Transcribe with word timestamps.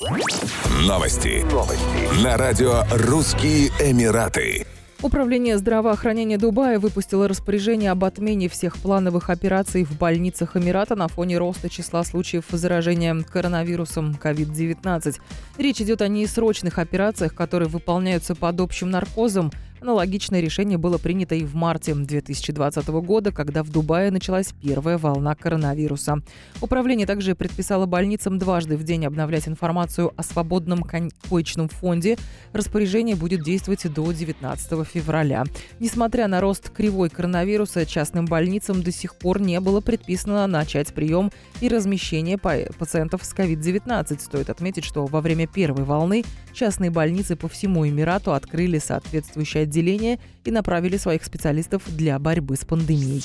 Новости. 0.00 1.44
Новости. 1.52 2.24
На 2.24 2.38
радио 2.38 2.84
«Русские 2.90 3.68
Эмираты». 3.80 4.66
Управление 5.02 5.58
здравоохранения 5.58 6.38
Дубая 6.38 6.78
выпустило 6.78 7.28
распоряжение 7.28 7.90
об 7.90 8.04
отмене 8.04 8.48
всех 8.48 8.78
плановых 8.78 9.28
операций 9.28 9.84
в 9.84 9.98
больницах 9.98 10.56
Эмирата 10.56 10.96
на 10.96 11.06
фоне 11.06 11.36
роста 11.36 11.68
числа 11.68 12.02
случаев 12.02 12.46
заражения 12.50 13.14
коронавирусом 13.14 14.12
COVID-19. 14.12 15.18
Речь 15.58 15.82
идет 15.82 16.00
о 16.00 16.08
несрочных 16.08 16.78
операциях, 16.78 17.34
которые 17.34 17.68
выполняются 17.68 18.34
под 18.34 18.58
общим 18.62 18.88
наркозом, 18.88 19.50
Аналогичное 19.80 20.40
решение 20.40 20.76
было 20.76 20.98
принято 20.98 21.34
и 21.34 21.44
в 21.44 21.54
марте 21.54 21.94
2020 21.94 22.86
года, 22.88 23.32
когда 23.32 23.62
в 23.62 23.70
Дубае 23.70 24.10
началась 24.10 24.52
первая 24.60 24.98
волна 24.98 25.34
коронавируса. 25.34 26.20
Управление 26.60 27.06
также 27.06 27.34
предписало 27.34 27.86
больницам 27.86 28.38
дважды 28.38 28.76
в 28.76 28.84
день 28.84 29.06
обновлять 29.06 29.48
информацию 29.48 30.12
о 30.16 30.22
свободном 30.22 30.82
коечном 30.82 31.68
фонде. 31.68 32.18
Распоряжение 32.52 33.16
будет 33.16 33.42
действовать 33.42 33.90
до 33.90 34.12
19 34.12 34.86
февраля. 34.86 35.44
Несмотря 35.78 36.28
на 36.28 36.42
рост 36.42 36.68
кривой 36.68 37.08
коронавируса, 37.08 37.86
частным 37.86 38.26
больницам 38.26 38.82
до 38.82 38.92
сих 38.92 39.14
пор 39.14 39.40
не 39.40 39.60
было 39.60 39.80
предписано 39.80 40.46
начать 40.46 40.92
прием 40.92 41.32
и 41.62 41.68
размещение 41.68 42.36
пациентов 42.36 43.24
с 43.24 43.34
COVID-19. 43.34 44.20
Стоит 44.20 44.50
отметить, 44.50 44.84
что 44.84 45.06
во 45.06 45.22
время 45.22 45.46
первой 45.46 45.84
волны 45.84 46.24
частные 46.52 46.90
больницы 46.90 47.34
по 47.34 47.48
всему 47.48 47.88
Эмирату 47.88 48.34
открыли 48.34 48.78
соответствующие 48.78 49.69
отделения 49.70 50.18
и 50.44 50.50
направили 50.50 50.96
своих 50.96 51.24
специалистов 51.24 51.82
для 51.86 52.18
борьбы 52.18 52.56
с 52.56 52.64
пандемией. 52.64 53.24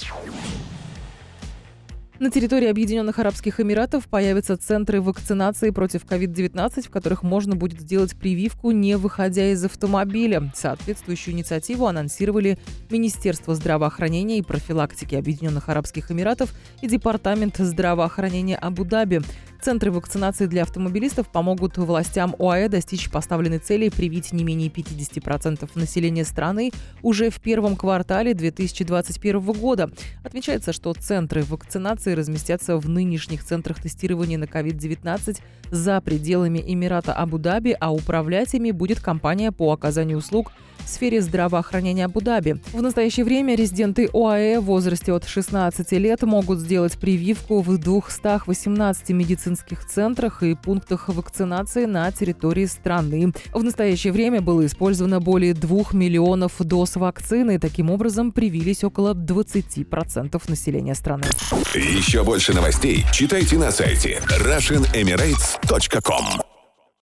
На 2.18 2.31
территории 2.31 2.70
Объединенных 2.70 3.20
Арабских 3.20 3.59
Эмиратов 3.59 4.08
появятся 4.08 4.55
центры 4.55 5.02
вакцинации 5.02 5.71
против 5.71 6.05
COVID-19, 6.05 6.84
в 6.84 6.90
которых 6.90 7.23
можно 7.23 7.58
будет 7.58 7.81
сделать 7.81 8.16
прививку, 8.16 8.71
не 8.71 8.95
выходя 8.95 9.52
из 9.52 9.66
автомобиля. 9.66 10.49
Соответствующую 10.55 11.34
инициативу 11.34 11.88
анонсировали 11.88 12.57
Министерство 12.90 13.54
здравоохранения 13.54 14.38
и 14.38 14.43
профилактики 14.43 15.16
Объединенных 15.16 15.68
Арабских 15.68 16.10
Эмиратов 16.10 16.54
и 16.82 16.88
Департамент 16.88 17.57
здравоохранения 17.57 18.55
Абу-Даби. 18.55 19.21
Центры 19.66 19.90
вакцинации 19.90 20.46
для 20.46 20.62
автомобилистов 20.62 21.27
помогут 21.27 21.80
властям 21.80 22.35
ОАЭ 22.38 22.70
достичь 22.70 23.10
поставленной 23.10 23.58
цели 23.58 23.90
привить 23.90 24.32
не 24.32 24.44
менее 24.44 24.70
50% 24.70 25.68
населения 25.74 26.24
страны 26.24 26.72
уже 27.02 27.32
в 27.32 27.41
первом 27.41 27.76
квартале 27.76 28.35
2021 28.35 29.41
года. 29.54 29.90
Отмечается, 30.24 30.72
что 30.72 30.94
центры 30.94 31.41
вакцинации 31.41 32.13
разместятся 32.13 32.77
в 32.77 32.88
нынешних 32.88 33.44
центрах 33.44 33.82
тестирования 33.82 34.38
на 34.38 34.44
COVID-19 34.44 35.40
за 35.72 36.00
пределами 36.00 36.63
Эмирата 36.63 37.13
Абу-Даби, 37.13 37.76
а 37.79 37.91
управлять 37.91 38.54
ими 38.54 38.70
будет 38.70 39.00
компания 39.00 39.52
по 39.52 39.72
оказанию 39.72 40.20
услуг 40.20 40.52
в 40.77 40.90
сфере 40.90 41.22
здравоохранения 41.22 42.05
Абу-Даби. 42.05 42.57
В 42.72 42.82
настоящее 42.84 43.26
время 43.26 43.55
резиденты 43.55 44.07
ОАЭ 44.13 44.60
в 44.60 44.66
возрасте 44.66 45.12
от 45.12 45.26
16 45.26 45.91
лет 45.94 46.22
могут 46.22 46.60
сделать 46.60 47.00
прививку 47.00 47.62
в 47.62 47.77
218 47.79 49.10
медицинских 49.10 49.54
центрах 49.87 50.43
и 50.43 50.55
пунктах 50.55 51.09
вакцинации 51.09 51.85
на 51.85 52.11
территории 52.11 52.65
страны. 52.65 53.34
В 53.53 53.63
настоящее 53.63 54.13
время 54.13 54.41
было 54.41 54.65
использовано 54.65 55.20
более 55.20 55.53
2 55.53 55.93
миллионов 55.93 56.53
доз 56.59 56.95
вакцины. 56.95 57.59
Таким 57.59 57.91
образом, 57.91 58.31
привились 58.31 58.83
около 58.83 59.13
20% 59.13 60.41
населения 60.49 60.95
страны. 60.95 61.26
Еще 61.73 62.23
больше 62.23 62.53
новостей 62.53 63.05
читайте 63.11 63.57
на 63.57 63.71
сайте 63.71 64.22
RussianEmirates.com 64.39 66.54